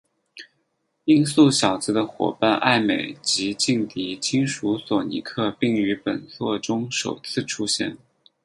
[1.05, 7.99] 音速小子的夥伴艾美及劲敌金属索尼克并于本作中首次出现。